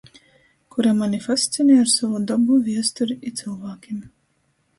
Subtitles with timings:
[0.75, 4.03] Kura mani fascinej ar sovu dobu, viesturi i cylvākim.